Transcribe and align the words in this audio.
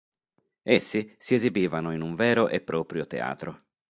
Essi 0.63 1.15
si 1.19 1.35
esibivano 1.35 1.93
in 1.93 2.01
un 2.01 2.15
vero 2.15 2.47
e 2.47 2.59
proprio 2.61 3.05
teatro. 3.05 3.65